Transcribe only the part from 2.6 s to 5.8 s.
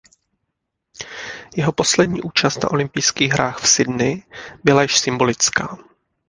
na olympijských hrách v Sydney byla již symbolická.